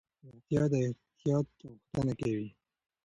[0.33, 2.49] روغتیا د احتیاط غوښتنه کوي.